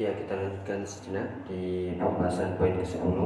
Ya 0.00 0.16
kita 0.16 0.32
lanjutkan 0.32 0.80
sejenak 0.80 1.28
di 1.44 1.92
pembahasan 2.00 2.56
poin 2.56 2.72
ke-10 2.72 3.20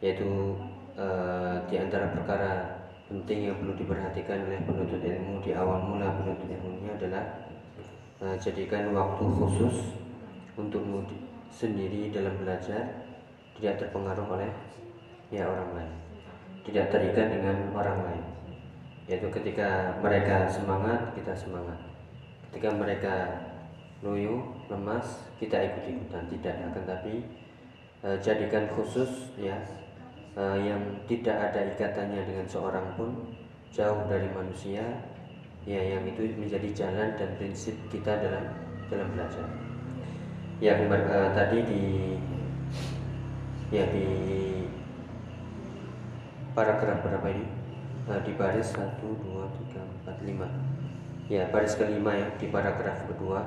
Yaitu 0.00 0.56
uh, 0.96 1.60
di 1.68 1.76
antara 1.76 2.16
perkara 2.16 2.80
penting 3.12 3.52
yang 3.52 3.60
perlu 3.60 3.76
diperhatikan 3.76 4.48
oleh 4.48 4.64
penuntut 4.64 5.04
ilmu 5.04 5.44
di 5.44 5.52
awal 5.52 5.84
mula 5.84 6.16
penuntut 6.16 6.48
ilmunya 6.48 6.96
adalah 6.96 7.44
uh, 8.24 8.40
jadikan 8.40 8.88
waktu 8.96 9.20
khusus 9.20 10.00
untuk 10.56 10.80
sendiri 11.52 12.08
dalam 12.08 12.40
belajar 12.40 13.04
tidak 13.60 13.84
terpengaruh 13.84 14.32
oleh 14.32 14.48
ya 15.28 15.44
orang 15.44 15.68
lain 15.76 16.03
tidak 16.64 16.88
terikat 16.90 17.28
dengan 17.28 17.56
orang 17.76 17.98
lain. 18.08 18.24
Yaitu 19.04 19.28
ketika 19.28 20.00
mereka 20.00 20.48
semangat 20.48 21.12
kita 21.12 21.36
semangat. 21.36 21.76
Ketika 22.48 22.72
mereka 22.72 23.14
loyo 24.00 24.56
lemas 24.72 25.28
kita 25.36 25.60
ikut 25.60 25.84
ikutan. 25.84 26.24
Tidak 26.28 26.54
akan 26.72 26.84
tapi 26.88 27.14
e, 28.00 28.08
jadikan 28.24 28.64
khusus 28.72 29.36
ya 29.36 29.60
e, 30.32 30.42
yang 30.64 30.80
tidak 31.04 31.52
ada 31.52 31.60
ikatannya 31.76 32.24
dengan 32.24 32.46
seorang 32.48 32.96
pun 32.96 33.36
jauh 33.68 34.08
dari 34.08 34.28
manusia 34.32 34.84
ya 35.64 35.80
yang 35.80 36.04
itu 36.04 36.32
menjadi 36.36 36.68
jalan 36.72 37.16
dan 37.16 37.30
prinsip 37.36 37.76
kita 37.92 38.24
dalam 38.24 38.44
dalam 38.88 39.08
belajar. 39.12 39.48
Yang 40.64 40.80
e, 40.88 41.18
tadi 41.36 41.58
di 41.68 41.84
ya 43.68 43.84
di 43.92 44.08
paragraf 46.54 47.02
berapa 47.02 47.26
ini? 47.34 47.46
Nah, 48.06 48.20
di 48.22 48.32
baris 48.38 48.70
1 48.72 49.02
2 49.02 49.20
3 49.74 50.06
4 50.06 50.22
5 50.22 50.74
ya 51.32 51.48
baris 51.48 51.74
kelima 51.76 52.12
ya 52.14 52.28
di 52.36 52.46
paragraf 52.48 53.08
kedua. 53.08 53.40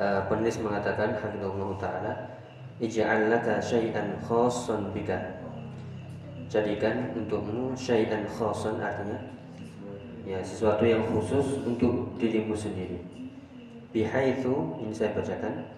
Uh, 0.00 0.24
penulis 0.32 0.56
mengatakan 0.64 1.12
hafizallahu 1.12 1.76
taala 1.76 2.40
ij'al 2.80 3.28
laka 3.28 3.60
syai'an 3.60 4.16
khassan 4.24 4.88
bika. 4.96 5.20
Jadikan 6.48 7.12
untukmu 7.12 7.76
syai'an 7.76 8.24
khassan 8.24 8.80
artinya 8.80 9.20
ya 10.24 10.40
sesuatu 10.40 10.88
yang 10.88 11.04
khusus 11.12 11.60
untuk 11.68 12.16
dirimu 12.16 12.56
sendiri. 12.56 12.96
Bihaitsu 13.92 14.80
ini 14.80 14.94
saya 14.96 15.12
bacakan. 15.12 15.68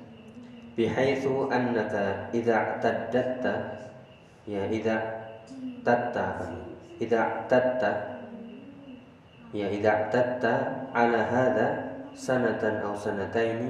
Bihaitsu 0.79 1.51
annaka 1.51 2.31
idza 2.31 2.79
taddatta 2.79 3.83
ya 4.47 4.71
idza 4.71 5.22
tatta. 5.85 6.51
Idza 6.99 7.47
tatta. 7.47 7.91
Ya 9.53 9.69
idza 9.69 10.09
tatta 10.09 10.89
ala 10.97 11.21
hadha 11.29 11.69
sanatan 12.17 12.81
aw 12.83 12.97
sanataini 12.97 13.69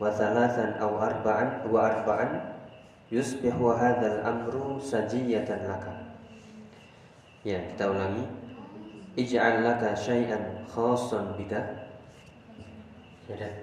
wa 0.00 0.10
thalathan 0.10 0.74
aw 0.82 0.90
arba'an 0.98 1.64
wa 1.70 1.86
arba'an 1.86 2.30
yusbihu 3.08 3.72
hadzal 3.72 4.20
amru 4.26 4.76
sajiyatan 4.82 5.64
laka. 5.70 5.94
Ya 7.46 7.62
kita 7.72 7.88
ulangi. 7.88 8.26
Ij'al 9.18 9.66
laka 9.66 9.96
syai'an 9.98 10.66
khassan 10.70 11.34
bika. 11.34 11.62
Tidak 13.26 13.54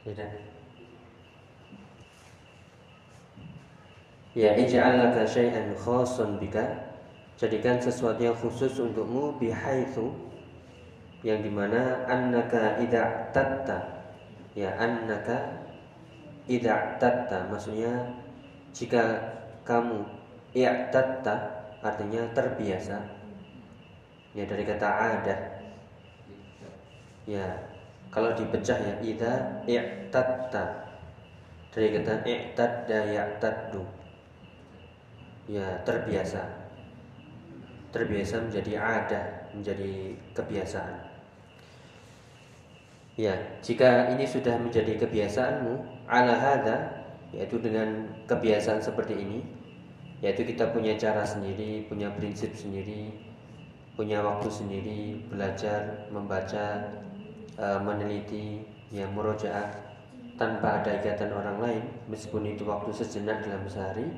tidak 0.00 0.49
Ya 4.30 4.54
ij'alaka 4.54 5.26
syai'an 5.26 5.74
khassan 5.74 6.38
bika. 6.38 6.62
Jadikan 7.34 7.82
sesuatu 7.82 8.20
yang 8.20 8.36
khusus 8.36 8.78
untukmu 8.78 9.34
bihaitsu 9.40 10.12
yang 11.26 11.42
di 11.42 11.50
mana 11.50 12.06
annaka 12.06 12.78
idza 12.78 13.32
tatta. 13.34 14.06
Ya 14.54 14.70
annaka 14.78 15.66
idza 16.46 17.00
tatta. 17.02 17.50
Maksudnya 17.50 17.90
jika 18.70 19.02
kamu 19.66 20.06
i'tatta 20.54 21.34
artinya 21.82 22.22
terbiasa. 22.30 23.02
Ya 24.36 24.46
dari 24.46 24.62
kata 24.62 24.86
ada. 24.86 25.36
Ya 27.26 27.46
kalau 28.14 28.30
dipecah 28.38 28.78
ya 28.78 28.94
idza 29.02 29.32
i'tatta 29.66 30.86
dari 31.74 31.98
kata 31.98 32.26
i'tadda 32.26 32.98
ya'taddu 33.10 33.99
ya 35.50 35.82
terbiasa. 35.82 36.46
Terbiasa 37.90 38.46
menjadi 38.46 38.72
ada 38.78 39.22
menjadi 39.50 40.14
kebiasaan. 40.30 41.10
Ya 43.18 43.34
jika 43.60 44.14
ini 44.14 44.24
sudah 44.24 44.54
menjadi 44.62 44.94
kebiasaanmu 44.96 46.06
ala 46.06 46.34
hada 46.38 46.76
yaitu 47.34 47.58
dengan 47.58 48.06
kebiasaan 48.30 48.78
seperti 48.82 49.18
ini 49.18 49.40
yaitu 50.20 50.44
kita 50.46 50.70
punya 50.70 50.96
cara 50.96 51.24
sendiri 51.24 51.86
punya 51.88 52.10
prinsip 52.16 52.52
sendiri 52.52 53.12
punya 53.94 54.24
waktu 54.24 54.48
sendiri 54.48 55.00
belajar 55.28 56.08
membaca 56.08 56.96
e, 57.56 57.66
meneliti 57.84 58.64
ya 58.90 59.06
murojaah 59.12 59.68
tanpa 60.40 60.80
ada 60.80 60.98
ikatan 60.98 61.30
orang 61.36 61.58
lain 61.60 61.84
meskipun 62.08 62.56
itu 62.56 62.64
waktu 62.64 62.90
sejenak 62.96 63.44
dalam 63.44 63.64
sehari 63.68 64.08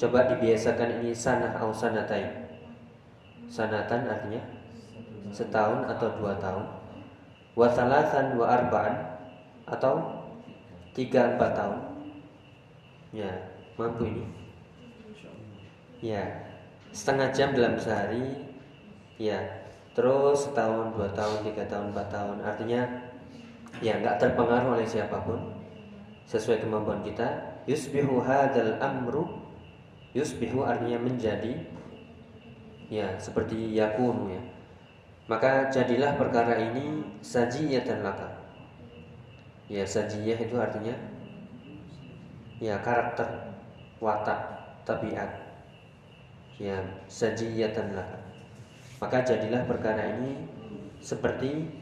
Coba 0.00 0.26
dibiasakan 0.28 1.02
ini 1.02 1.14
sanah 1.14 1.54
au 1.58 1.70
sanatain. 1.70 2.48
Sanatan 3.46 4.08
artinya 4.08 4.42
setahun 5.32 5.88
atau 5.88 6.08
dua 6.20 6.36
tahun. 6.40 6.66
Wa 7.52 7.68
salasan 7.68 8.40
wa 8.40 8.48
arba'an 8.48 8.96
atau 9.68 10.24
tiga 10.96 11.36
empat 11.36 11.52
tahun. 11.52 11.80
Ya, 13.12 13.32
mampu 13.76 14.08
ini. 14.08 14.24
Ya, 16.00 16.24
setengah 16.90 17.28
jam 17.30 17.52
dalam 17.52 17.76
sehari. 17.76 18.48
Ya, 19.20 19.38
terus 19.92 20.48
setahun, 20.48 20.96
dua 20.96 21.12
tahun, 21.12 21.44
tiga 21.44 21.68
tahun, 21.68 21.92
empat 21.92 22.08
tahun. 22.08 22.36
Artinya 22.40 22.80
ya 23.84 24.00
nggak 24.00 24.16
terpengaruh 24.16 24.80
oleh 24.80 24.88
siapa 24.88 25.20
pun 25.24 25.38
sesuai 26.24 26.64
kemampuan 26.64 27.04
kita. 27.04 27.60
Yusbihu 27.68 28.24
hadal 28.24 28.80
amru 28.80 29.41
Yusbihu 30.12 30.60
artinya 30.60 31.00
menjadi 31.00 31.56
ya 32.92 33.16
seperti 33.16 33.72
yakunu 33.72 34.28
ya. 34.28 34.42
Maka 35.24 35.72
jadilah 35.72 36.20
perkara 36.20 36.60
ini 36.60 37.00
sajiyatan 37.24 38.04
laka. 38.04 38.28
Ya 39.72 39.88
sajiyah 39.88 40.36
itu 40.36 40.52
artinya 40.60 40.92
ya 42.60 42.76
karakter, 42.84 43.56
watak, 44.04 44.40
tabiat. 44.84 45.32
Ya 46.60 46.76
sajiyatan 47.08 47.96
laka. 47.96 48.20
Maka 49.00 49.24
jadilah 49.24 49.64
perkara 49.64 50.20
ini 50.20 50.44
seperti 51.00 51.72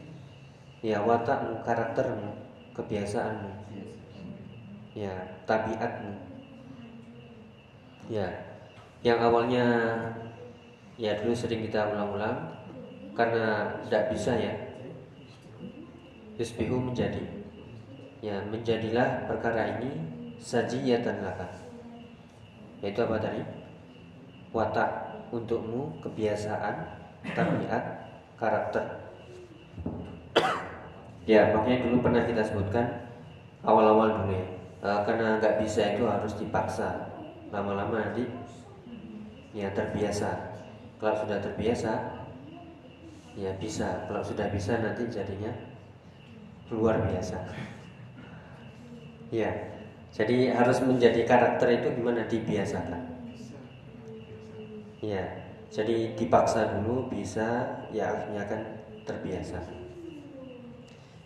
ya 0.79 1.03
watakmu, 1.03 1.61
karaktermu, 1.67 2.31
kebiasaanmu, 2.73 3.51
ya 4.95 5.13
tabiatmu 5.45 6.30
Ya, 8.09 8.27
yang 9.01 9.21
awalnya 9.21 9.65
ya 10.97 11.17
dulu 11.21 11.33
sering 11.33 11.65
kita 11.65 11.93
ulang-ulang 11.93 12.53
karena 13.13 13.77
tidak 13.85 14.13
bisa 14.13 14.33
ya. 14.37 14.53
Yusbihu 16.37 16.81
menjadi. 16.81 17.21
Ya, 18.21 18.41
menjadilah 18.49 19.25
perkara 19.25 19.81
ini 19.81 19.97
sajiyatan 20.37 21.25
laka. 21.25 21.49
Yaitu 22.81 23.01
apa 23.01 23.17
tadi? 23.21 23.41
Watak 24.53 24.89
untukmu, 25.33 26.01
kebiasaan, 26.01 26.75
tabiat, 27.33 27.83
karakter. 28.37 28.85
ya, 31.29 31.53
makanya 31.53 31.85
dulu 31.85 31.97
pernah 32.01 32.23
kita 32.25 32.41
sebutkan 32.41 32.85
awal-awal 33.61 34.25
dulu 34.25 34.33
ya. 34.33 34.47
E, 34.81 34.89
karena 35.05 35.37
nggak 35.37 35.61
bisa 35.61 35.93
itu 35.93 36.03
harus 36.09 36.33
dipaksa 36.35 37.10
lama-lama 37.51 37.99
nanti 37.99 38.23
ya 39.51 39.67
terbiasa. 39.75 40.55
Kalau 40.97 41.15
sudah 41.19 41.37
terbiasa 41.43 41.91
ya 43.35 43.51
bisa. 43.59 44.07
Kalau 44.07 44.23
sudah 44.23 44.47
bisa 44.49 44.79
nanti 44.79 45.03
jadinya 45.11 45.51
luar 46.71 47.03
biasa. 47.03 47.37
Ya 49.31 49.51
jadi 50.11 50.55
harus 50.55 50.79
menjadi 50.83 51.27
karakter 51.27 51.67
itu 51.83 51.87
gimana? 51.99 52.27
Dibiasakan. 52.27 53.03
Ya 55.03 55.23
jadi 55.71 56.15
dipaksa 56.15 56.79
dulu 56.79 57.11
bisa 57.11 57.79
ya 57.91 58.15
akhirnya 58.15 58.43
kan 58.47 58.61
terbiasa. 59.03 59.59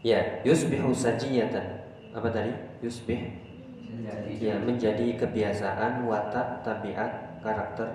Ya 0.02 0.42
yusbihu 0.46 0.94
sajiyatan. 0.94 1.86
Apa 2.14 2.30
tadi? 2.32 2.54
Yusbih 2.80 3.45
ya 4.42 4.56
menjadi 4.60 5.16
kebiasaan 5.16 6.04
watak 6.08 6.66
tabiat 6.66 7.40
karakter 7.40 7.88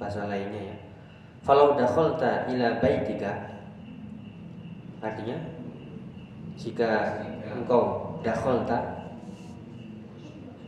bahasa 0.00 0.24
lainnya 0.30 0.72
ya. 0.72 0.76
Falau 1.44 1.76
dakhalta 1.76 2.48
ila 2.48 2.80
baitika. 2.80 3.52
Artinya 5.04 5.36
jika 6.56 7.20
engkau 7.52 8.16
dakhalta 8.24 9.04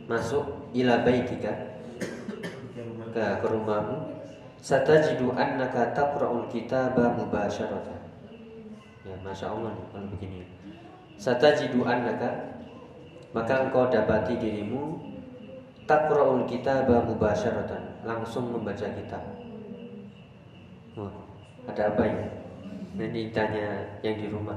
masuk 0.07 0.45
ila 0.77 1.03
baitika 1.03 1.51
ke, 3.11 3.25
ke 3.43 3.47
rumahmu 3.49 4.17
satajidu 4.61 5.33
annaka 5.35 5.95
taqra'ul 5.97 6.47
kitaba 6.53 7.17
mubasyaratan 7.17 8.01
ya 9.07 9.17
masya 9.23 9.51
Allah 9.51 9.73
nih 9.75 9.87
kalau 9.91 10.09
begini 10.15 10.41
satajidu 11.17 11.81
annaka 11.87 12.56
maka 13.37 13.69
engkau 13.69 13.93
dapati 13.93 14.41
dirimu 14.41 14.97
taqra'ul 15.85 16.49
kitaba 16.49 17.05
mubasyaratan 17.05 18.01
langsung 18.09 18.49
membaca 18.49 18.89
kitab. 18.97 19.21
Oh, 20.97 21.13
ada 21.69 21.93
apa 21.93 22.03
ya 22.09 22.25
ini 22.97 23.29
tanya 23.29 23.85
yang 24.01 24.17
di 24.17 24.33
rumah. 24.33 24.57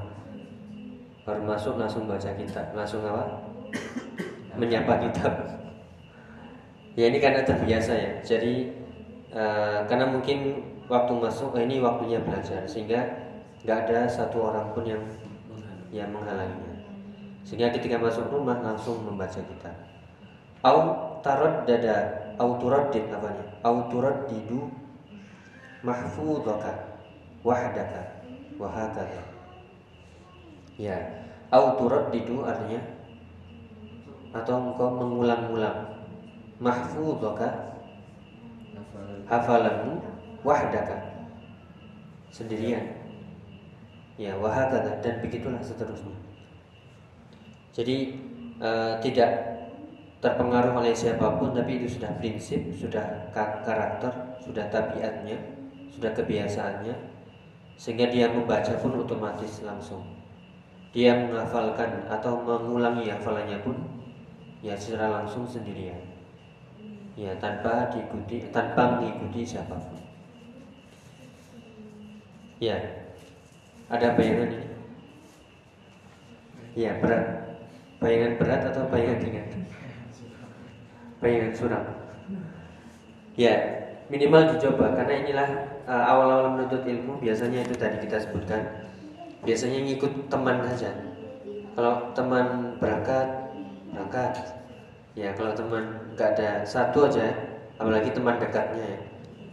Baru 1.28 1.44
masuk 1.44 1.76
langsung 1.76 2.08
baca 2.08 2.32
kitab. 2.32 2.72
Langsung 2.72 3.04
apa? 3.04 3.44
Menyapa 4.60 4.96
kitab. 5.04 5.60
Ya 6.96 7.12
ini 7.12 7.20
karena 7.20 7.44
terbiasa 7.44 7.92
ya. 7.92 8.12
Jadi 8.24 8.72
uh, 9.36 9.84
karena 9.84 10.08
mungkin 10.08 10.64
waktu 10.88 11.12
masuk 11.20 11.52
eh, 11.60 11.68
ini 11.68 11.84
waktunya 11.84 12.24
belajar. 12.24 12.64
Sehingga 12.64 13.04
nggak 13.60 13.78
ada 13.92 14.08
satu 14.08 14.48
orang 14.48 14.72
pun 14.72 14.88
yang 14.88 15.04
yang 15.92 16.08
menghalanginya 16.08 16.69
sehingga 17.44 17.72
ketika 17.74 17.96
masuk 17.96 18.28
rumah 18.28 18.60
langsung 18.60 19.00
membaca 19.04 19.40
kitab. 19.40 19.76
Au 20.60 21.18
tarot 21.24 21.64
dada 21.64 22.20
au 22.36 22.56
turaddid 22.60 23.08
namanya 23.08 23.44
au 23.64 23.88
turaddidu 23.88 24.68
mahfudhaka 25.80 27.00
wahdaka 27.40 28.20
wahakata 28.60 29.24
ya 30.80 30.96
auturat 31.52 32.08
didu 32.08 32.44
artinya 32.44 32.80
atau 34.32 34.72
engkau 34.72 34.88
mengulang-ulang 34.96 36.00
mahfudhaka 36.56 37.76
hafalanmu 39.28 40.00
wahdaka 40.46 41.26
sendirian. 42.30 42.96
Ya 44.20 44.36
wahakata 44.36 45.00
dan 45.00 45.24
begitulah 45.24 45.64
seterusnya 45.64 46.12
jadi 47.70 47.96
uh, 48.58 48.94
tidak 48.98 49.30
terpengaruh 50.20 50.76
oleh 50.76 50.92
siapa 50.92 51.40
pun 51.40 51.56
tapi 51.56 51.80
itu 51.80 51.96
sudah 51.96 52.12
prinsip 52.20 52.60
sudah 52.76 53.32
karakter 53.32 54.36
sudah 54.44 54.68
tabiatnya 54.68 55.60
sudah 56.00 56.16
kebiasaannya. 56.16 56.96
Sehingga 57.76 58.08
dia 58.08 58.32
membaca 58.32 58.72
pun 58.80 58.96
otomatis 59.04 59.60
langsung. 59.60 60.04
Dia 60.96 61.12
menghafalkan 61.12 62.08
atau 62.08 62.40
mengulangi 62.40 63.12
hafalannya 63.12 63.60
pun 63.60 63.76
ya 64.64 64.72
secara 64.76 65.20
langsung 65.20 65.44
sendirian. 65.44 66.00
Ya 67.20 67.36
tanpa 67.36 67.92
diikuti 67.92 68.48
tanpa 68.48 68.96
mengikuti 68.96 69.44
siapa 69.44 69.76
pun. 69.76 70.00
Ya 72.60 72.76
ada 73.88 74.12
bayangan 74.16 74.56
ini 74.56 74.68
ya 76.76 76.96
berat 77.02 77.39
bayangan 78.00 78.32
berat 78.40 78.62
atau 78.72 78.88
bayangan 78.88 79.18
ringan? 79.20 79.46
Bayangan 81.20 81.52
suram. 81.52 81.84
Ya 83.36 83.54
minimal 84.10 84.56
dicoba 84.56 84.96
karena 84.98 85.14
inilah 85.22 85.48
uh, 85.86 86.04
awal-awal 86.10 86.58
menuntut 86.58 86.82
ilmu 86.82 87.22
biasanya 87.22 87.62
itu 87.62 87.78
tadi 87.78 88.02
kita 88.02 88.18
sebutkan 88.18 88.88
biasanya 89.46 89.86
ngikut 89.86 90.26
teman 90.26 90.64
saja. 90.72 90.90
Kalau 91.76 92.10
teman 92.16 92.76
berangkat 92.82 93.28
berangkat. 93.94 94.32
Ya 95.18 95.34
kalau 95.34 95.52
teman 95.52 96.14
nggak 96.14 96.38
ada 96.38 96.62
satu 96.62 97.10
aja 97.10 97.34
apalagi 97.76 98.14
teman 98.14 98.38
dekatnya 98.38 98.84
ya 98.86 98.98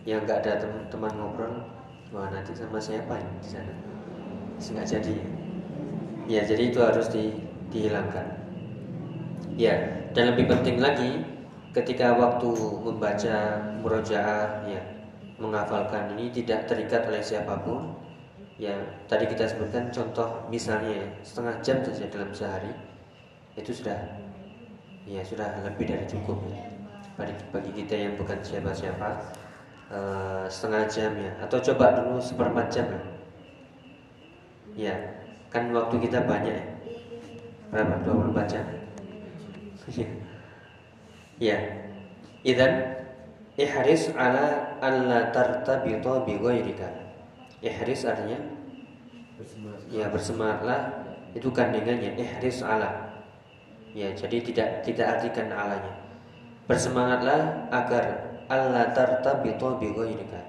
yang 0.08 0.24
nggak 0.24 0.46
ada 0.46 0.64
teman, 0.64 0.84
teman 0.88 1.12
ngobrol 1.20 1.54
wah 2.16 2.32
nanti 2.32 2.56
sama 2.56 2.80
siapa 2.80 3.20
ini 3.20 3.34
di 3.44 3.50
sana? 3.52 3.74
Nggak 4.58 4.88
jadi. 4.88 5.16
Ya 6.28 6.42
jadi 6.44 6.64
itu 6.72 6.80
harus 6.80 7.08
di, 7.12 7.36
dihilangkan 7.74 8.26
ya 9.58 9.74
dan 10.14 10.34
lebih 10.34 10.50
penting 10.50 10.78
lagi 10.78 11.22
ketika 11.74 12.16
waktu 12.18 12.50
membaca 12.82 13.38
murojaah 13.82 14.66
ya 14.66 14.82
menghafalkan 15.38 16.18
ini 16.18 16.34
tidak 16.34 16.66
terikat 16.66 17.06
oleh 17.06 17.22
siapa 17.22 17.62
pun 17.62 17.94
ya 18.58 18.74
tadi 19.06 19.30
kita 19.30 19.46
sebutkan 19.46 19.94
contoh 19.94 20.50
misalnya 20.50 21.06
setengah 21.22 21.56
jam 21.62 21.78
saja 21.86 22.10
dalam 22.10 22.34
sehari 22.34 22.74
itu 23.54 23.70
sudah 23.70 23.98
ya 25.06 25.22
sudah 25.22 25.62
lebih 25.62 25.86
dari 25.86 26.06
cukup 26.10 26.42
ya. 26.50 26.66
bagi 27.14 27.34
bagi 27.54 27.72
kita 27.74 27.96
yang 27.96 28.14
bukan 28.18 28.42
siapa-siapa 28.42 29.10
uh, 29.94 30.46
setengah 30.50 30.84
jam 30.90 31.14
ya 31.18 31.32
atau 31.46 31.62
coba 31.62 32.02
dulu 32.02 32.18
seperempat 32.18 32.66
jam 32.74 32.86
ya. 32.90 33.02
ya 34.90 34.96
kan 35.54 35.70
waktu 35.70 36.02
kita 36.02 36.26
banyak 36.26 36.54
ya 36.58 36.66
berapa 37.72 37.96
24 38.04 38.52
jam 38.52 38.66
Ya. 41.38 41.58
Idan 42.42 42.74
ihris 43.56 44.10
ala 44.18 44.78
alla 44.82 45.30
tartabita 45.30 46.26
bi 46.26 46.38
ghairika. 46.42 46.90
Ihris 47.62 48.06
artinya 48.10 48.42
ya 49.94 50.10
bersemangatlah 50.10 51.06
itu 51.38 51.50
kandungannya 51.54 52.18
ihris 52.18 52.66
ala. 52.66 53.22
Ya, 53.94 54.14
jadi 54.14 54.38
tidak 54.44 54.70
tidak 54.86 55.08
artikan 55.18 55.50
alanya. 55.50 55.94
Bersemangatlah 56.70 57.70
agar 57.70 58.06
alla 58.50 58.94
tartabita 58.94 59.78
bi 59.78 59.94
ghairika. 59.94 60.42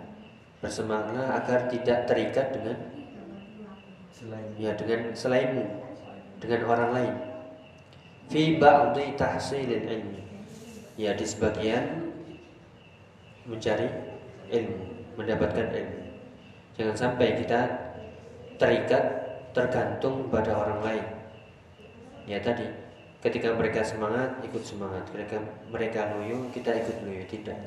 Bersemangatlah 0.64 1.37
agar 1.37 1.69
tidak 1.71 2.09
terikat 2.09 2.50
dengan 2.50 2.76
selain 4.11 4.50
ya 4.59 4.75
dengan 4.75 5.14
selainmu, 5.14 5.64
dengan 6.38 6.61
orang 6.67 6.90
lain. 6.94 7.14
Fi 8.29 8.61
ba'di 8.61 9.17
tahsilil 9.17 9.85
ilmi 9.88 10.23
ya 10.99 11.14
di 11.14 11.23
sebagian 11.23 12.11
mencari 13.46 13.87
ilmu, 14.50 15.14
mendapatkan 15.14 15.71
ilmu. 15.71 16.02
Jangan 16.75 16.97
sampai 16.99 17.38
kita 17.38 17.61
terikat, 18.59 19.04
tergantung 19.54 20.26
pada 20.28 20.52
orang 20.52 20.80
lain. 20.85 21.07
Ya 22.28 22.42
tadi, 22.42 22.66
ketika 23.25 23.54
mereka 23.57 23.80
semangat, 23.80 24.37
ikut 24.45 24.61
semangat. 24.61 25.09
Ketika 25.09 25.40
mereka 25.73 26.12
loyo, 26.12 26.50
kita 26.52 26.76
ikut 26.76 26.97
loyo. 27.07 27.25
Tidak. 27.25 27.59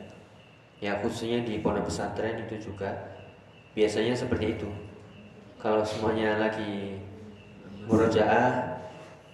Ya 0.83 1.01
khususnya 1.01 1.41
di 1.41 1.57
pondok 1.63 1.89
pesantren 1.89 2.45
itu 2.45 2.69
juga 2.71 2.93
biasanya 3.73 4.13
seperti 4.13 4.59
itu. 4.59 4.69
Kalau 5.57 5.81
semuanya 5.85 6.41
lagi 6.41 6.97
murojaah, 7.91 8.79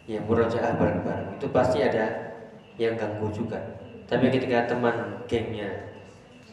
ya 0.10 0.20
murojaah 0.26 0.74
bareng-bareng. 0.74 1.38
Itu 1.38 1.48
pasti 1.54 1.86
ada 1.86 2.34
yang 2.82 2.98
ganggu 2.98 3.30
juga. 3.30 3.62
Tapi 4.10 4.34
ketika 4.34 4.66
teman 4.74 5.22
gengnya 5.30 5.70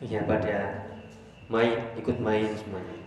ya 0.04 0.20
pada 0.28 0.84
main 1.48 1.80
ikut 1.96 2.20
main 2.20 2.52
semuanya. 2.52 2.98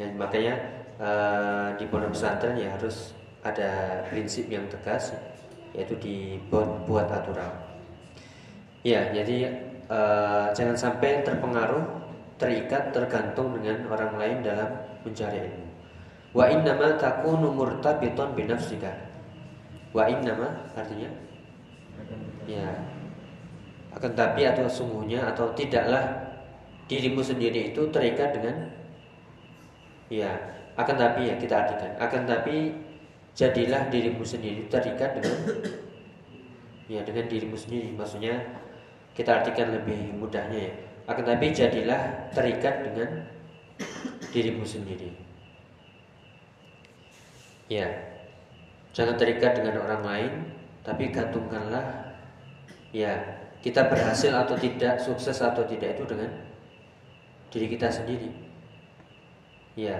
Dan 0.00 0.16
makanya 0.16 0.54
uh, 0.96 1.68
di 1.76 1.84
pondok 1.88 2.16
pesantren 2.16 2.56
ya 2.56 2.72
harus 2.72 3.12
ada 3.44 4.02
prinsip 4.08 4.48
yang 4.48 4.64
tegas 4.72 5.12
yaitu 5.76 5.92
dibuat 6.00 6.88
buat 6.88 7.08
aturan. 7.12 7.52
Ya 8.86 9.10
jadi 9.10 9.52
uh, 9.90 10.54
jangan 10.54 10.78
sampai 10.78 11.26
terpengaruh 11.26 11.84
terikat 12.38 12.94
tergantung 12.94 13.52
dengan 13.58 13.84
orang 13.90 14.12
lain 14.16 14.38
dalam 14.44 14.70
mencari 15.02 15.44
ilmu 15.44 15.65
wa 16.36 16.44
innama 16.52 17.00
takunu 17.00 17.48
murtabiton 17.48 18.36
binafsika 18.36 18.92
wa 19.96 20.04
innama 20.04 20.68
artinya? 20.76 21.08
Ya. 22.44 22.68
Akan 23.96 24.12
tapi 24.12 24.44
atau 24.44 24.68
sungguhnya 24.68 25.32
atau 25.32 25.56
tidaklah 25.56 26.04
dirimu 26.84 27.24
sendiri 27.24 27.72
itu 27.72 27.88
terikat 27.88 28.36
dengan 28.36 28.68
ya 30.12 30.28
akan 30.76 30.96
tapi 31.00 31.32
ya 31.32 31.40
kita 31.40 31.56
artikan. 31.56 31.96
Akan 31.96 32.28
tapi 32.28 32.76
jadilah 33.32 33.88
dirimu 33.88 34.20
sendiri 34.20 34.68
terikat 34.68 35.16
dengan 35.16 35.40
ya 36.92 37.00
dengan 37.00 37.24
dirimu 37.24 37.56
sendiri. 37.56 37.96
Maksudnya 37.96 38.36
kita 39.16 39.40
artikan 39.40 39.72
lebih 39.72 40.12
mudahnya 40.20 40.68
ya. 40.68 40.72
Akan 41.08 41.24
tapi 41.24 41.56
jadilah 41.56 42.28
terikat 42.36 42.84
dengan 42.84 43.24
dirimu 44.36 44.68
sendiri 44.68 45.26
ya 47.66 47.88
jangan 48.94 49.18
terikat 49.18 49.58
dengan 49.58 49.82
orang 49.82 50.02
lain 50.02 50.32
tapi 50.86 51.10
gantungkanlah 51.10 52.14
ya 52.94 53.36
kita 53.66 53.90
berhasil 53.90 54.30
atau 54.30 54.54
tidak, 54.54 55.02
sukses 55.02 55.42
atau 55.42 55.66
tidak 55.66 55.98
itu 55.98 56.06
dengan 56.06 56.30
diri 57.50 57.66
kita 57.74 57.90
sendiri. 57.90 58.30
Ya, 59.74 59.98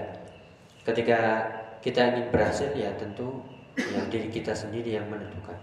ketika 0.87 1.43
kita 1.83 2.15
ingin 2.15 2.31
berhasil 2.31 2.71
ya 2.71 2.95
tentu 2.95 3.43
yang 3.75 4.07
diri 4.07 4.31
kita 4.31 4.55
sendiri 4.55 4.95
yang 4.95 5.11
menentukan. 5.11 5.59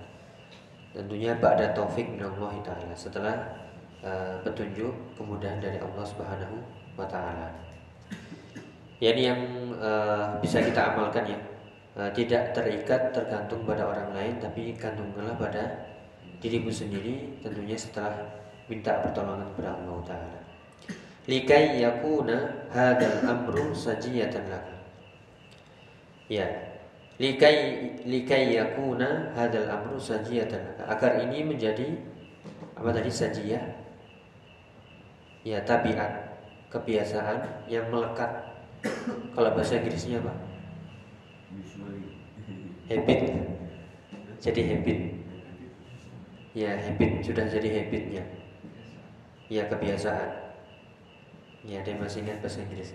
Tentunya 0.92 1.32
ba'da 1.40 1.72
taufik 1.72 2.06
minallah 2.06 2.54
taala 2.60 2.92
setelah 2.92 3.34
uh, 4.04 4.36
petunjuk 4.44 4.92
kemudahan 5.16 5.58
dari 5.58 5.80
Allah 5.80 6.04
Subhanahu 6.04 6.60
wa 7.00 7.08
taala. 7.08 7.50
Ya, 9.00 9.16
ini 9.16 9.32
yang 9.32 9.40
uh, 9.80 10.38
bisa 10.44 10.60
kita 10.60 10.92
amalkan 10.92 11.24
ya. 11.24 11.40
Uh, 11.94 12.10
tidak 12.10 12.50
terikat 12.50 13.14
tergantung 13.14 13.62
pada 13.62 13.86
orang 13.86 14.10
lain 14.10 14.34
tapi 14.42 14.74
gantunglah 14.74 15.30
pada 15.38 15.94
dirimu 16.42 16.66
sendiri 16.66 17.38
tentunya 17.38 17.78
setelah 17.78 18.18
minta 18.66 18.98
pertolongan 18.98 19.46
kepada 19.54 19.78
Allah 19.78 19.98
taala. 20.02 20.38
Likai 21.30 21.78
yakuna 21.78 22.66
hadal 22.74 23.22
amru 23.22 23.70
sajiyatan 23.70 24.44
laka. 24.50 24.74
Ya, 26.26 26.50
likai 27.22 27.56
likai 28.02 28.58
yakuna 28.58 29.30
hadal 29.38 29.70
amru 29.70 29.94
sajiyatan 29.94 30.74
agar 30.82 31.22
ini 31.22 31.46
menjadi 31.46 31.94
apa 32.74 32.90
tadi 32.90 33.08
sajiyah 33.08 33.64
ya 35.46 35.62
tabiat 35.62 36.10
kebiasaan 36.74 37.70
yang 37.70 37.86
melekat 37.92 38.50
kalau 39.36 39.54
bahasa 39.54 39.78
Inggrisnya 39.78 40.18
apa 40.18 40.53
habit. 42.88 43.20
Jadi 44.40 44.60
habit. 44.70 44.98
Ya 46.54 46.70
habit. 46.78 47.10
Sudah 47.24 47.46
jadi 47.48 47.68
habitnya. 47.82 48.24
Ya 49.48 49.68
kebiasaan. 49.68 50.30
Ya 51.64 51.80
dia 51.80 51.96
masih 51.96 52.24
ingat 52.24 52.44
bahasa 52.44 52.60
Inggris. 52.60 52.92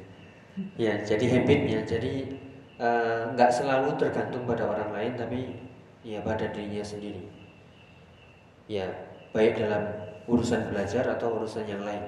Ya 0.78 1.02
jadi 1.02 1.26
habitnya. 1.40 1.82
Jadi 1.84 2.40
Eh, 2.80 3.22
nggak 3.36 3.52
uh, 3.52 3.56
selalu 3.60 3.92
tergantung 4.00 4.48
pada 4.48 4.64
orang 4.72 4.96
lain 4.96 5.12
tapi 5.20 5.52
ya 6.00 6.24
pada 6.24 6.48
dirinya 6.48 6.80
sendiri. 6.80 7.28
Ya 8.72 8.88
baik 9.36 9.60
dalam 9.60 9.84
urusan 10.32 10.72
belajar 10.72 11.04
atau 11.12 11.44
urusan 11.44 11.68
yang 11.68 11.84
lain. 11.84 12.00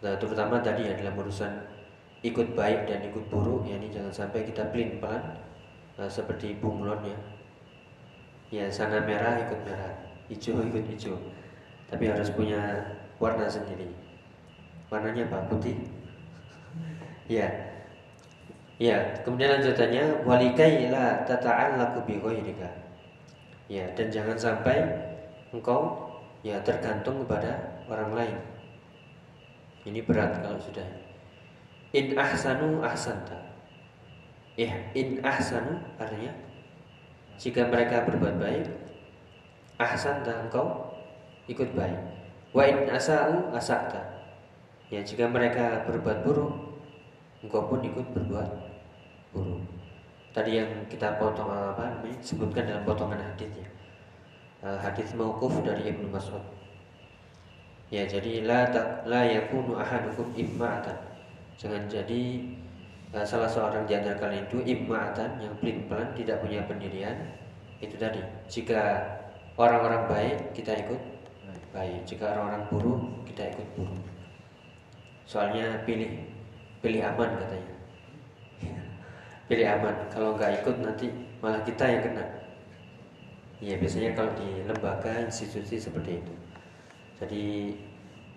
Nah 0.00 0.16
terutama 0.16 0.64
tadi 0.64 0.88
ya 0.88 0.96
dalam 0.96 1.20
urusan 1.20 1.52
ikut 2.24 2.56
baik 2.56 2.88
dan 2.88 3.04
ikut 3.12 3.28
buruk 3.28 3.68
ya 3.68 3.76
ini 3.76 3.92
jangan 3.92 4.24
sampai 4.24 4.48
kita 4.48 4.72
pelin 4.72 5.04
pelan 5.04 5.20
nah, 6.00 6.08
seperti 6.08 6.56
bunglon 6.56 7.04
ya 7.04 7.18
ya 8.50 8.64
sana 8.72 9.04
merah 9.04 9.36
ikut 9.44 9.60
merah 9.68 9.92
hijau 10.32 10.64
ikut 10.64 10.84
hijau 10.96 11.20
tapi 11.92 12.08
harus 12.08 12.32
punya 12.32 12.88
warna 13.20 13.44
sendiri 13.44 13.92
warnanya 14.88 15.28
apa 15.28 15.44
putih 15.52 15.76
ya 17.28 17.70
Ya, 18.80 19.12
kemudian 19.20 19.60
lanjutannya 19.60 20.24
walikai 20.24 20.88
la 20.88 21.20
tata'allaqu 21.28 22.00
bi 22.08 22.16
ghairika. 22.16 22.64
Ya, 23.68 23.84
dan 23.92 24.08
jangan 24.08 24.40
sampai 24.40 24.80
engkau 25.52 26.08
ya 26.40 26.56
tergantung 26.64 27.20
kepada 27.20 27.76
orang 27.92 28.16
lain. 28.16 28.36
Ini 29.84 30.00
berat 30.00 30.40
kalau 30.40 30.56
sudah. 30.56 30.88
In 31.92 32.16
ahsanu 32.16 32.80
ahsanta. 32.80 33.49
Ya, 34.60 34.76
in 34.92 35.24
ahsanu 35.24 35.80
artinya 35.96 36.36
jika 37.40 37.64
mereka 37.64 38.04
berbuat 38.04 38.36
baik, 38.36 38.68
ahsanta 39.80 40.44
engkau 40.44 40.92
ikut 41.48 41.72
baik. 41.72 41.96
Wa 42.52 42.68
in 42.68 42.84
asa'u 42.92 43.48
asakta. 43.56 44.04
Ya, 44.92 45.00
jika 45.00 45.24
mereka 45.32 45.88
berbuat 45.88 46.28
buruk, 46.28 46.76
engkau 47.40 47.72
pun 47.72 47.80
ikut 47.80 48.04
berbuat 48.12 48.50
buruk. 49.32 49.64
Tadi 50.36 50.60
yang 50.60 50.68
kita 50.92 51.16
potong 51.16 51.48
apa 51.48 51.96
namanya 51.96 52.20
sebutkan 52.20 52.68
dalam 52.68 52.84
potongan 52.84 53.16
hadis 53.16 53.56
ya. 53.56 53.68
Uh, 54.60 54.76
hadis 54.76 55.16
mauquf 55.16 55.56
dari 55.64 55.88
Ibnu 55.88 56.12
Mas'ud. 56.12 56.44
Ya, 57.88 58.04
jadi 58.04 58.44
la 58.44 58.68
ta, 58.68 59.08
la 59.08 59.24
yakunu 59.24 59.80
ahadukum 59.80 60.36
imma'atan. 60.36 61.00
Jangan 61.56 61.88
jadi 61.88 62.44
salah 63.26 63.50
seorang 63.50 63.84
di 63.90 63.98
antara 63.98 64.14
kalian 64.18 64.46
itu 64.46 64.62
imma'atan 64.62 65.42
yang 65.42 65.54
pelin-pelan 65.58 66.14
tidak 66.14 66.38
punya 66.42 66.62
pendirian. 66.64 67.16
Itu 67.82 67.98
tadi. 67.98 68.22
Jika 68.46 69.02
orang-orang 69.58 70.06
baik 70.06 70.36
kita 70.54 70.78
ikut 70.78 71.00
baik. 71.74 72.06
Jika 72.06 72.36
orang-orang 72.38 72.62
buruk 72.70 73.00
kita 73.26 73.50
ikut 73.50 73.66
buruk. 73.74 74.02
Soalnya 75.26 75.82
pilih 75.86 76.30
pilih 76.80 77.04
aman 77.04 77.36
katanya 77.36 77.72
pilih 79.48 79.66
aman 79.68 79.94
kalau 80.08 80.32
nggak 80.36 80.64
ikut 80.64 80.76
nanti 80.80 81.06
malah 81.44 81.60
kita 81.60 81.84
yang 81.84 82.02
kena 82.08 82.24
ya 83.60 83.76
biasanya 83.76 84.16
kalau 84.16 84.32
di 84.40 84.64
lembaga 84.64 85.12
institusi 85.28 85.76
seperti 85.76 86.24
itu 86.24 86.34
jadi 87.20 87.46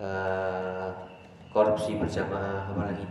uh, 0.03 0.91
korupsi 1.55 1.95
berjamaah 1.95 2.67
apalagi 2.67 3.07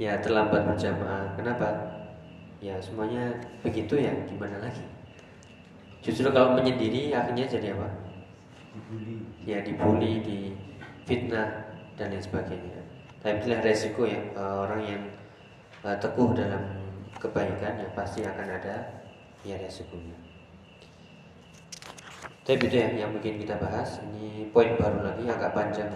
ya 0.00 0.16
terlambat 0.20 0.64
berjamaah. 0.64 1.36
Kenapa? 1.36 1.68
Ya 2.62 2.78
semuanya 2.78 3.34
begitu 3.60 3.98
ya. 3.98 4.14
Gimana 4.28 4.62
lagi? 4.62 4.84
Justru 6.02 6.30
kalau 6.30 6.58
menyendiri 6.58 7.14
akhirnya 7.14 7.46
jadi 7.46 7.74
apa? 7.78 7.88
Dibully. 8.72 9.16
Ya 9.46 9.58
dibully 9.62 10.12
di 10.22 10.38
fitnah 11.04 11.70
dan 11.98 12.14
lain 12.14 12.22
sebagainya. 12.22 12.80
Tapi 13.22 13.38
itulah 13.42 13.60
resiko 13.62 14.02
ya. 14.06 14.18
Orang 14.38 14.82
yang 14.82 15.02
uh, 15.86 15.94
teguh 15.98 16.34
dalam 16.34 16.62
kebaikan 17.18 17.78
ya 17.78 17.88
pasti 17.94 18.26
akan 18.26 18.48
ada 18.50 19.02
ya 19.46 19.54
resikonya. 19.58 20.18
Tapi 22.42 22.66
itu 22.66 22.74
ya 22.74 22.90
yang 22.98 23.14
mungkin 23.14 23.38
kita 23.38 23.54
bahas. 23.62 24.02
Ini 24.02 24.50
poin 24.50 24.74
baru 24.74 25.06
lagi 25.06 25.22
agak 25.30 25.54
panjang. 25.54 25.90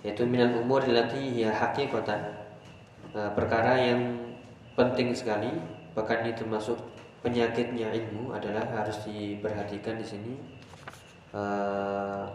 Yaitu 0.00 0.24
minal 0.24 0.64
umur 0.64 0.80
dilati 0.80 1.44
ya 1.44 1.52
kota 1.92 2.47
uh, 3.18 3.30
perkara 3.34 3.74
yang 3.74 4.14
penting 4.78 5.10
sekali 5.10 5.50
bahkan 5.98 6.22
ini 6.22 6.38
termasuk 6.38 6.78
penyakitnya 7.18 7.90
ilmu 7.90 8.30
adalah 8.30 8.62
harus 8.70 9.02
diperhatikan 9.02 9.98
di 9.98 10.06
sini 10.06 10.38
uh, 11.34 12.30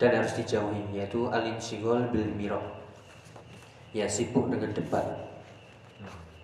dan 0.00 0.10
harus 0.16 0.32
dijauhi 0.32 0.96
yaitu 0.96 1.28
alim 1.28 1.60
sigol 1.60 2.08
bil 2.08 2.24
mirok. 2.24 2.64
Ya 3.92 4.08
sibuk 4.08 4.48
dengan 4.52 4.72
debat. 4.72 5.04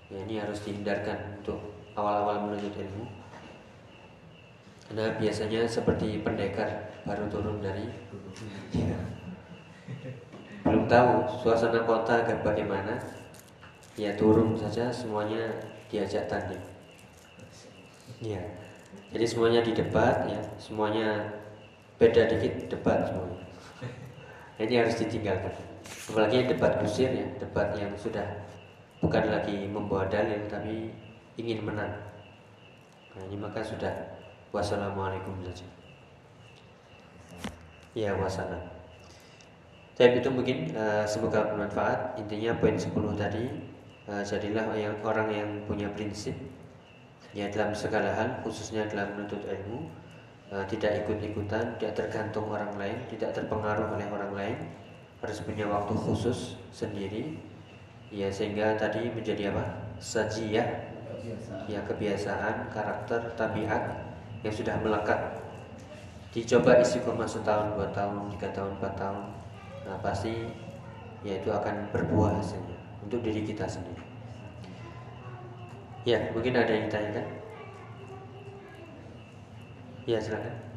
Ya, 0.09 0.21
ini 0.21 0.41
harus 0.41 0.65
dihindarkan 0.65 1.41
untuk 1.41 1.61
awal-awal 1.93 2.45
menuntut 2.45 2.77
ilmu. 2.77 3.05
Karena 4.89 5.17
biasanya 5.17 5.65
seperti 5.65 6.21
pendekar 6.21 6.69
baru 7.05 7.25
turun 7.33 7.61
dari 7.61 7.85
belum 10.65 10.89
tahu 10.89 11.29
suasana 11.45 11.85
kota 11.85 12.25
agak 12.25 12.41
bagaimana 12.41 12.97
ya 13.95 14.11
turun 14.19 14.59
saja 14.59 14.91
semuanya 14.91 15.51
diajak 15.91 16.27
tanding 16.27 16.63
ya 18.21 18.43
jadi 19.15 19.27
semuanya 19.27 19.61
di 19.63 19.73
debat 19.75 20.27
ya 20.27 20.41
semuanya 20.59 21.31
beda 21.99 22.27
dikit 22.27 22.67
debat 22.71 23.07
semuanya 23.07 23.39
ini 24.63 24.75
harus 24.79 24.99
ditinggalkan 24.99 25.55
apalagi 26.11 26.51
debat 26.51 26.81
kusir 26.83 27.11
ya 27.11 27.27
debat 27.39 27.71
yang 27.79 27.93
sudah 27.95 28.45
bukan 29.05 29.25
lagi 29.29 29.69
membawa 29.69 30.09
dalil 30.09 30.41
tapi 30.49 30.89
ingin 31.37 31.61
menang. 31.61 31.93
Nah, 33.15 33.23
ini 33.29 33.37
maka 33.37 33.61
sudah 33.61 33.93
wassalamualaikum 34.49 35.45
saja. 35.45 35.69
Ya 37.95 38.17
wassalam. 38.17 38.65
Tapi 39.95 40.19
itu 40.19 40.31
mungkin 40.33 40.75
uh, 40.75 41.07
semoga 41.07 41.53
bermanfaat. 41.53 42.19
Intinya 42.19 42.59
poin 42.59 42.75
10 42.75 42.91
tadi 43.15 43.45
jadilah 44.05 44.77
yang 44.77 44.93
orang 45.01 45.29
yang 45.33 45.49
punya 45.65 45.89
prinsip. 45.97 46.37
Ya 47.33 47.49
dalam 47.49 47.73
segala 47.73 48.13
hal 48.15 48.29
khususnya 48.45 48.85
dalam 48.87 49.17
menuntut 49.17 49.43
ilmu 49.43 49.89
uh, 50.53 50.63
tidak 50.69 51.03
ikut-ikutan, 51.03 51.81
tidak 51.81 51.93
tergantung 51.97 52.47
orang 52.53 52.71
lain, 52.77 52.95
tidak 53.11 53.33
terpengaruh 53.35 53.97
oleh 53.97 54.07
orang 54.13 54.33
lain, 54.37 54.57
harus 55.25 55.41
punya 55.43 55.67
waktu 55.67 55.97
khusus 55.97 56.61
sendiri. 56.71 57.41
Ya 58.15 58.31
sehingga 58.31 58.77
tadi 58.79 59.11
menjadi 59.11 59.51
apa? 59.51 59.65
Sajiyah 59.99 60.93
Ya 61.65 61.81
kebiasaan, 61.89 62.69
karakter, 62.69 63.33
tabiat 63.33 63.97
yang 64.45 64.53
sudah 64.53 64.77
melekat. 64.85 65.41
Dicoba 66.37 66.77
isi 66.77 67.01
istiqomah 67.01 67.25
setahun, 67.25 67.73
dua 67.73 67.89
tahun, 67.97 68.29
tiga 68.37 68.53
tahun, 68.53 68.77
empat 68.77 68.93
tahun. 69.01 69.25
Nah 69.89 69.97
pasti 70.05 70.45
ya 71.25 71.41
itu 71.41 71.49
akan 71.49 71.89
berbuah 71.97 72.37
hasilnya 72.37 72.84
Untuk 73.05 73.21
diri 73.21 73.45
kita 73.45 73.69
sendiri 73.69 74.01
Ya 76.09 76.33
mungkin 76.33 76.57
ada 76.57 76.73
yang 76.73 76.89
ditanyakan 76.89 77.27
Ya 80.05 80.19
silakan 80.21 80.75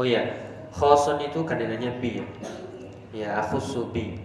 Oh 0.00 0.06
ya, 0.08 0.24
khoson 0.72 1.20
itu 1.20 1.44
kandungannya 1.44 2.00
bi 2.00 2.24
ya. 2.24 2.26
Ya, 3.12 3.28
aku 3.44 3.60
subi. 3.60 4.16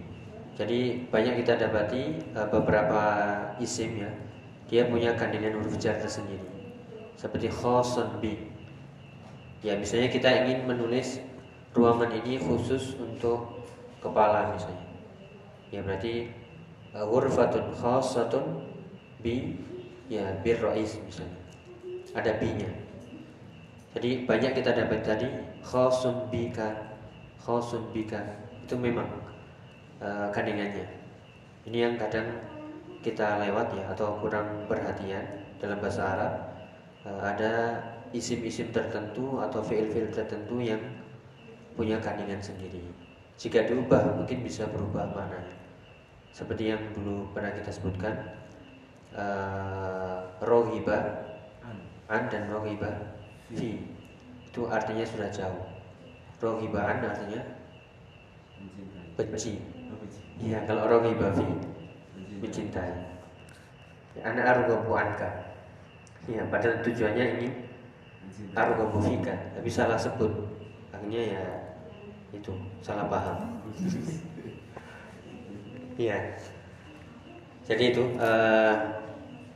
Jadi 0.56 1.04
banyak 1.12 1.44
kita 1.44 1.60
dapati 1.60 2.16
uh, 2.32 2.48
beberapa 2.48 3.02
isim 3.60 4.00
ya, 4.00 4.08
dia 4.72 4.88
punya 4.88 5.12
kandungan 5.18 5.60
huruf 5.60 5.76
jar 5.76 6.00
tersendiri. 6.00 6.40
Seperti 7.20 7.52
khoson 7.52 8.24
bi. 8.24 8.55
Ya, 9.66 9.74
misalnya 9.74 10.06
kita 10.14 10.30
ingin 10.46 10.62
menulis 10.62 11.18
ruangan 11.74 12.14
ini 12.14 12.38
khusus 12.38 12.94
untuk 13.02 13.66
kepala 13.98 14.54
misalnya. 14.54 14.86
Ya 15.74 15.82
berarti 15.82 16.30
uh, 16.94 17.02
ghurfatun 17.02 17.74
khasatun 17.74 18.62
bi 19.18 19.58
ya 20.06 20.38
bir 20.46 20.62
rais 20.62 20.94
misalnya. 21.02 21.42
Ada 22.14 22.38
bi-nya. 22.38 22.70
Jadi 23.98 24.22
banyak 24.22 24.54
kita 24.54 24.70
dapat 24.70 25.02
tadi 25.02 25.26
khosun 25.66 26.30
bika, 26.30 26.70
khosun 27.42 27.90
bika 27.90 28.22
itu 28.62 28.78
memang 28.78 29.10
uh, 29.98 30.30
kandungannya. 30.30 30.86
Ini 31.66 31.90
yang 31.90 31.94
kadang 31.98 32.30
kita 33.02 33.42
lewat 33.42 33.74
ya 33.74 33.90
atau 33.90 34.14
kurang 34.22 34.70
perhatian 34.70 35.26
dalam 35.58 35.82
bahasa 35.82 36.06
Arab 36.06 36.32
uh, 37.02 37.20
ada 37.26 37.52
isim-isim 38.16 38.72
tertentu 38.72 39.44
atau 39.44 39.60
fiil-fiil 39.60 40.08
tertentu 40.08 40.56
yang 40.64 40.80
punya 41.76 42.00
kandungan 42.00 42.40
sendiri. 42.40 42.80
Jika 43.36 43.68
diubah 43.68 44.16
mungkin 44.16 44.40
bisa 44.40 44.64
berubah 44.72 45.12
maknanya. 45.12 45.60
Seperti 46.32 46.72
yang 46.72 46.80
dulu 46.96 47.28
pernah 47.36 47.52
kita 47.52 47.68
sebutkan 47.68 48.12
uh, 49.12 50.24
rohiba 50.40 51.28
an. 52.08 52.28
dan 52.32 52.48
rohiba 52.48 53.20
fi. 53.52 53.84
Itu 54.48 54.72
artinya 54.72 55.04
sudah 55.04 55.28
jauh. 55.28 55.64
Rohibaan 56.40 57.04
artinya 57.04 57.40
benci. 59.16 59.60
Iya 60.40 60.64
kalau 60.64 60.88
rohiba 60.88 61.28
fi 61.36 61.44
mencintai. 62.40 63.16
anak 64.24 64.44
argobu 64.48 64.96
anka. 64.96 65.28
Ya 66.24 66.40
padahal 66.48 66.80
tujuannya 66.80 67.24
ini 67.36 67.65
argobu 68.54 68.98
fika 69.02 69.34
tapi 69.56 69.68
salah 69.68 69.98
sebut. 69.98 70.32
Akhirnya 70.92 71.22
ya 71.36 71.44
itu 72.32 72.52
salah 72.80 73.06
paham. 73.08 73.38
Iya. 75.96 76.36
Jadi 77.64 77.96
itu 77.96 78.04
uh, 78.20 78.76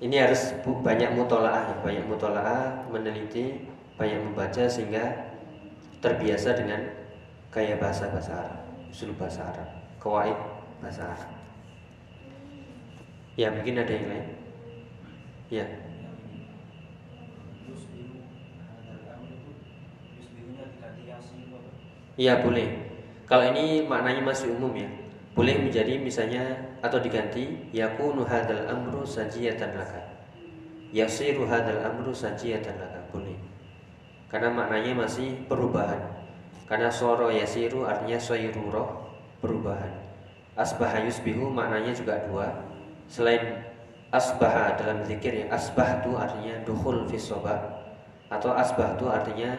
ini 0.01 0.17
harus 0.17 0.57
banyak 0.65 1.13
mutolaah 1.13 1.69
ya, 1.69 1.77
banyak 1.85 2.05
mutolaah 2.09 2.89
meneliti 2.89 3.69
banyak 4.01 4.25
membaca 4.25 4.65
sehingga 4.65 5.37
terbiasa 6.01 6.57
dengan 6.57 6.81
gaya 7.53 7.77
bahasa 7.77 8.09
bahasa 8.09 8.33
Arab 8.41 8.61
usul 8.89 9.13
bahasa 9.21 9.45
Arab 9.53 9.69
kawaid 10.01 10.39
bahasa 10.81 11.05
Arab. 11.05 11.31
Ya 13.37 13.53
mungkin 13.53 13.77
ada 13.77 13.93
yang 13.93 14.09
lain? 14.09 14.27
Ya 15.53 15.65
Iya 22.19 22.43
boleh. 22.43 22.69
Kalau 23.29 23.47
ini 23.55 23.87
maknanya 23.87 24.23
masih 24.27 24.51
umum 24.55 24.75
ya. 24.75 24.91
Boleh 25.31 25.63
menjadi 25.63 25.95
misalnya 26.03 26.43
atau 26.83 26.99
diganti 26.99 27.71
yakunu 27.71 28.27
hadzal 28.27 28.67
amru 28.67 29.07
sajiyatan 29.07 29.79
laka. 29.79 30.03
Yasiru 30.91 31.47
hadzal 31.47 31.87
amru 31.87 32.11
sajiyatan 32.11 32.75
laka. 32.75 33.01
Boleh. 33.15 33.39
Karena 34.27 34.51
maknanya 34.51 35.07
masih 35.07 35.47
perubahan. 35.47 36.03
Karena 36.67 36.91
soro 36.91 37.31
yasiru 37.31 37.87
artinya 37.87 38.19
soiruro 38.19 39.11
perubahan. 39.39 39.91
Asbaha 40.59 41.03
yusbihu 41.07 41.51
maknanya 41.51 41.95
juga 41.95 42.27
dua. 42.27 42.51
Selain 43.07 43.63
asbaha 44.11 44.75
dalam 44.75 45.07
zikir 45.07 45.35
ya 45.35 45.47
asbah 45.55 46.03
itu 46.03 46.15
artinya 46.19 46.55
dukhul 46.67 47.07
fi 47.07 47.19
atau 48.31 48.51
asbah 48.55 48.95
itu 48.99 49.07
artinya 49.11 49.51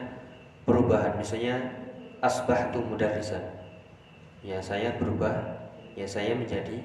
perubahan. 0.64 1.16
Misalnya 1.20 1.81
asbah 2.22 2.70
itu 2.70 2.80
mudarrisan. 2.86 3.42
Ya 4.46 4.62
saya 4.62 4.94
berubah 4.98 5.34
ya 5.98 6.06
saya 6.06 6.34
menjadi 6.38 6.82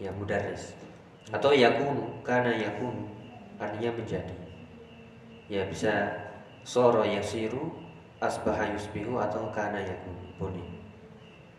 ya 0.00 0.12
mudaris 0.12 0.76
atau 1.32 1.52
yakun 1.52 2.20
karena 2.20 2.52
yakun 2.52 3.08
artinya 3.56 3.96
menjadi. 3.96 4.36
Ya 5.48 5.64
bisa 5.68 6.12
soro 6.64 7.04
yasiru 7.04 7.72
asbaha 8.20 8.72
yusbihu 8.72 9.20
atau 9.20 9.48
kana 9.52 9.80
yakun 9.80 10.16
boleh 10.40 10.64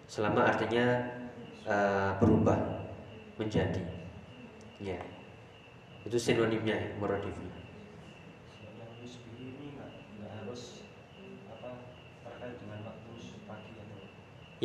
selama 0.05 0.45
artinya 0.45 1.05
uh, 1.65 2.13
berubah 2.21 2.57
menjadi. 3.41 3.81
Ya 4.77 5.01
itu 6.05 6.17
sinonimnya 6.21 6.77
muradifnya 7.01 7.64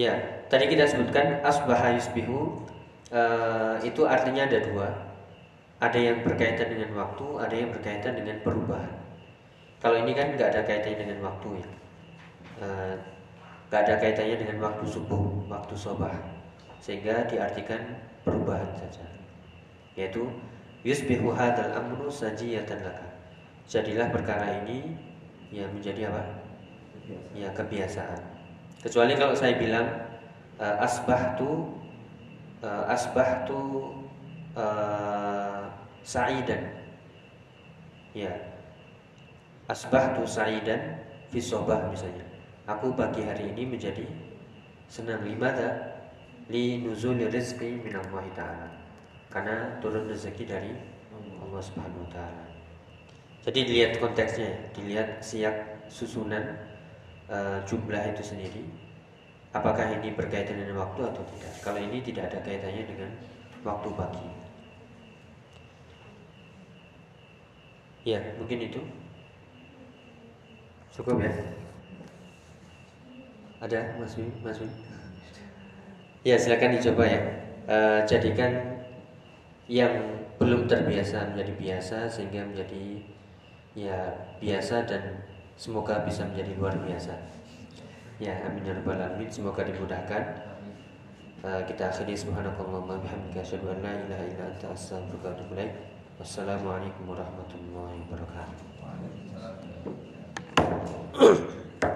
Ya, 0.01 0.17
tadi 0.49 0.65
kita 0.73 0.89
sebutkan 0.89 1.45
asbaha 1.45 1.93
yusbihu 1.93 2.65
uh, 3.13 3.77
itu 3.85 4.09
artinya 4.09 4.49
ada 4.49 4.65
dua. 4.65 4.89
Ada 5.77 6.01
yang 6.01 6.25
berkaitan 6.25 6.73
dengan 6.73 6.97
waktu, 6.97 7.27
ada 7.37 7.53
yang 7.53 7.69
berkaitan 7.69 8.17
dengan 8.17 8.41
perubahan. 8.41 8.97
Kalau 9.77 10.01
ini 10.01 10.17
kan 10.17 10.33
nggak 10.33 10.57
ada 10.57 10.65
kaitannya 10.65 11.05
dengan 11.05 11.29
waktu 11.29 11.61
ya, 11.61 11.69
uh, 12.65 12.97
nggak 13.69 13.81
ada 13.85 13.95
kaitannya 14.01 14.37
dengan 14.41 14.57
waktu 14.65 14.89
subuh, 14.89 15.45
waktu 15.53 15.77
sobah, 15.77 16.17
sehingga 16.81 17.29
diartikan 17.29 18.01
perubahan 18.25 18.73
saja. 18.81 19.05
Yaitu 20.01 20.33
yusbihu 20.81 21.29
hadal 21.37 21.77
amru 21.77 22.09
sajiyatan 22.09 22.89
laka. 22.89 23.21
Jadilah 23.69 24.09
perkara 24.09 24.65
ini 24.65 24.97
yang 25.53 25.69
menjadi 25.77 26.09
apa? 26.09 26.25
Ya 27.37 27.53
kebiasaan. 27.53 28.40
Kecuali 28.81 29.13
kalau 29.13 29.37
saya 29.37 29.61
bilang 29.61 29.85
uh, 30.57 30.77
asbah 30.81 31.37
tu 31.37 31.69
uh, 32.65 32.85
asbah 32.89 33.45
tu 33.45 33.93
uh, 34.57 35.69
sa'idan. 36.01 36.65
Ya. 38.17 38.33
Asbah 39.69 40.17
tu 40.17 40.25
sa'idan 40.25 40.97
fi 41.29 41.39
sobah 41.45 41.93
misalnya. 41.93 42.25
Aku 42.65 42.97
pagi 42.97 43.21
hari 43.21 43.53
ini 43.53 43.69
menjadi 43.69 44.09
senang 44.89 45.29
limada 45.29 46.01
li 46.49 46.81
nuzul 46.81 47.21
rizqi 47.21 47.85
min 47.85 48.01
Allah 48.01 48.25
taala. 48.33 48.69
Karena 49.29 49.77
turun 49.85 50.09
rezeki 50.09 50.45
dari 50.49 50.73
Allah 51.13 51.61
Subhanahu 51.61 52.09
wa 52.09 52.11
taala. 52.11 52.45
Jadi 53.45 53.61
dilihat 53.69 53.93
konteksnya, 54.01 54.53
dilihat 54.73 55.21
siap 55.21 55.85
susunan 55.93 56.70
uh, 57.31 57.63
jumlah 57.65 58.03
itu 58.11 58.23
sendiri 58.27 58.91
apakah 59.51 59.99
ini 59.99 60.15
berkaitan 60.15 60.63
dengan 60.63 60.87
waktu 60.87 61.01
atau 61.11 61.23
tidak? 61.35 61.53
Kalau 61.63 61.81
ini 61.83 61.99
tidak 62.03 62.31
ada 62.31 62.39
kaitannya 62.43 62.85
dengan 62.87 63.11
waktu 63.67 63.89
pagi. 63.95 64.29
Ya 68.07 68.21
mungkin 68.39 68.59
itu. 68.65 68.81
Cukup 70.95 71.23
ya? 71.23 71.33
Ada 73.61 74.01
Mas 74.01 74.17
Wi 74.17 74.27
Mas 74.41 74.59
ya 76.25 76.37
silakan 76.39 76.77
dicoba 76.79 77.05
ya. 77.05 77.21
Uh, 77.71 78.01
jadikan 78.03 78.83
yang 79.71 79.95
belum 80.41 80.67
terbiasa 80.67 81.31
menjadi 81.31 81.53
biasa 81.55 81.99
sehingga 82.11 82.43
menjadi 82.43 83.05
ya 83.79 84.19
biasa 84.43 84.89
dan 84.89 85.23
Semoga 85.61 86.01
bisa 86.09 86.25
menjadi 86.25 86.57
luar 86.57 86.73
biasa. 86.81 87.13
Ya, 88.17 88.33
amin 88.49 88.65
ya 88.65 88.73
rabbal 88.81 88.97
alamin. 88.97 89.29
Semoga 89.29 89.61
dimudahkan. 89.61 90.49
Uh, 91.45 91.61
kita 91.69 91.93
akhiri 91.93 92.17
subhanakallahumma 92.17 92.97
bihamdika 93.05 93.45
asyhadu 93.45 93.69
an 93.69 93.85
la 93.85 93.93
ilaha 93.93 94.25
illa 94.25 94.45
anta 94.57 94.73
astaghfiruka 94.73 95.29
wa 95.29 95.33
atubu 95.37 95.53
ilaik. 95.61 95.73
Wassalamualaikum 96.17 97.05
warahmatullahi 97.13 98.01
wabarakatuh. 98.09 98.80